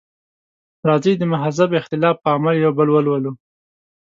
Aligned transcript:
راځئ 0.87 1.13
د 1.17 1.23
مهذب 1.33 1.69
اختلاف 1.79 2.15
په 2.23 2.29
عمل 2.35 2.55
یو 2.65 2.71
بل 2.77 2.87
وولو. 2.91 3.31